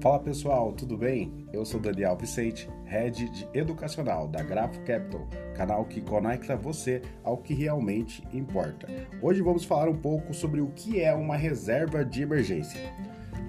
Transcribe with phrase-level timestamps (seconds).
[0.00, 1.46] Fala pessoal, tudo bem?
[1.52, 7.36] Eu sou Daniel Vicente, Head de Educacional da Grafo Capital, canal que conecta você ao
[7.36, 8.88] que realmente importa.
[9.20, 12.80] Hoje vamos falar um pouco sobre o que é uma reserva de emergência.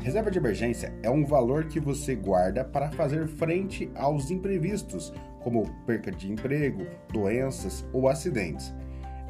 [0.01, 5.63] Reserva de emergência é um valor que você guarda para fazer frente aos imprevistos, como
[5.85, 8.73] perca de emprego, doenças ou acidentes.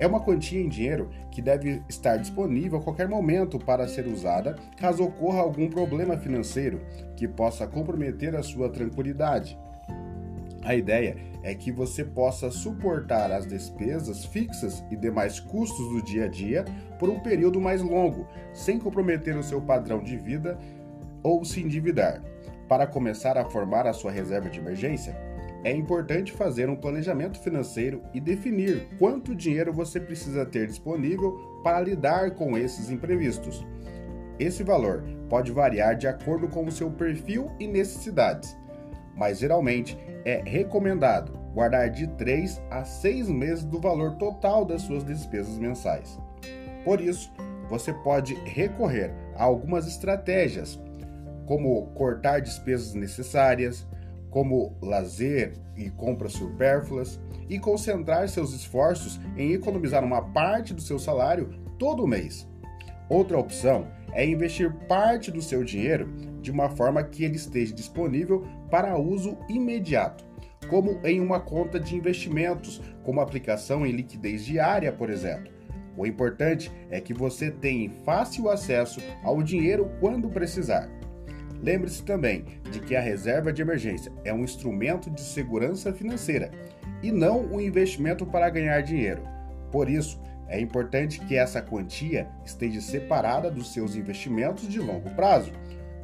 [0.02, 4.55] É uma quantia em dinheiro que deve estar disponível a qualquer momento para ser usada
[4.76, 6.82] caso ocorra algum problema financeiro
[7.16, 9.55] que possa comprometer a sua tranquilidade.
[10.64, 16.26] A ideia é que você possa suportar as despesas fixas e demais custos do dia
[16.26, 16.66] a dia
[16.98, 20.58] por um período mais longo, sem comprometer o seu padrão de vida
[21.22, 22.24] ou se endividar.
[22.68, 25.16] Para começar a formar a sua reserva de emergência,
[25.63, 31.81] é importante fazer um planejamento financeiro e definir quanto dinheiro você precisa ter disponível para
[31.81, 33.65] lidar com esses imprevistos.
[34.40, 38.57] Esse valor pode variar de acordo com o seu perfil e necessidades,
[39.15, 45.03] mas geralmente é recomendado guardar de 3 a 6 meses do valor total das suas
[45.03, 46.20] despesas mensais.
[46.84, 47.31] Por isso,
[47.70, 50.79] você pode recorrer a algumas estratégias,
[51.46, 53.85] como cortar despesas necessárias,
[54.32, 60.98] como lazer e compras supérfluas, e concentrar seus esforços em economizar uma parte do seu
[60.98, 62.48] salário todo mês.
[63.09, 66.09] Outra opção é investir parte do seu dinheiro
[66.41, 70.24] de uma forma que ele esteja disponível para uso imediato,
[70.69, 75.52] como em uma conta de investimentos, como aplicação em liquidez diária, por exemplo.
[75.97, 80.90] O importante é que você tenha fácil acesso ao dinheiro quando precisar.
[81.62, 86.50] Lembre-se também de que a reserva de emergência é um instrumento de segurança financeira
[87.03, 89.22] e não um investimento para ganhar dinheiro.
[89.72, 95.52] Por isso, é importante que essa quantia esteja separada dos seus investimentos de longo prazo,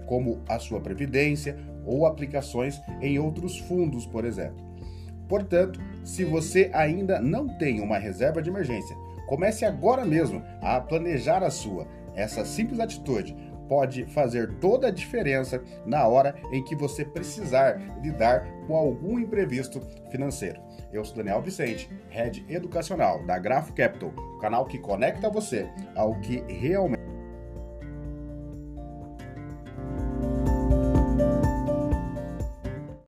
[0.05, 4.65] como a sua previdência ou aplicações em outros fundos, por exemplo.
[5.27, 8.95] Portanto, se você ainda não tem uma reserva de emergência,
[9.27, 11.85] comece agora mesmo a planejar a sua.
[12.15, 13.35] Essa simples atitude
[13.67, 19.81] pode fazer toda a diferença na hora em que você precisar lidar com algum imprevisto
[20.11, 20.61] financeiro.
[20.91, 26.19] Eu sou Daniel Vicente, Head Educacional da Grafo Capital, o canal que conecta você ao
[26.22, 27.06] que realmente